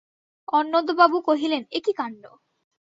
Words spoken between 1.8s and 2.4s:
কী কাণ্ড!